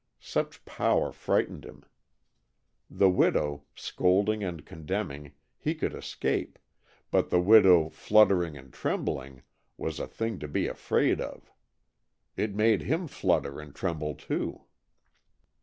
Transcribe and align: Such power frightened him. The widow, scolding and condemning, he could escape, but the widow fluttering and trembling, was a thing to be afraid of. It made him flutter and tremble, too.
Such 0.19 0.65
power 0.65 1.11
frightened 1.11 1.63
him. 1.63 1.83
The 2.89 3.07
widow, 3.07 3.65
scolding 3.75 4.43
and 4.43 4.65
condemning, 4.65 5.33
he 5.59 5.75
could 5.75 5.93
escape, 5.93 6.57
but 7.11 7.29
the 7.29 7.39
widow 7.39 7.87
fluttering 7.89 8.57
and 8.57 8.73
trembling, 8.73 9.43
was 9.77 9.99
a 9.99 10.07
thing 10.07 10.39
to 10.39 10.47
be 10.47 10.65
afraid 10.65 11.21
of. 11.21 11.51
It 12.35 12.55
made 12.55 12.81
him 12.81 13.05
flutter 13.07 13.59
and 13.61 13.75
tremble, 13.75 14.15
too. 14.15 14.63